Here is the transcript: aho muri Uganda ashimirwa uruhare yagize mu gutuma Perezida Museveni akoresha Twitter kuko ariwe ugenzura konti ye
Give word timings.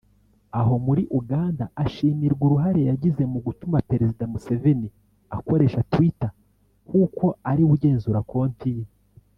aho 0.59 0.73
muri 0.85 1.03
Uganda 1.19 1.63
ashimirwa 1.83 2.41
uruhare 2.47 2.81
yagize 2.89 3.23
mu 3.31 3.39
gutuma 3.45 3.77
Perezida 3.89 4.23
Museveni 4.31 4.89
akoresha 5.37 5.85
Twitter 5.91 6.31
kuko 6.89 7.25
ariwe 7.49 7.71
ugenzura 7.75 8.19
konti 8.31 8.69
ye 8.77 8.85